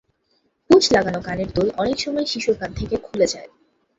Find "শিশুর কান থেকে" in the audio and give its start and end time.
2.31-2.95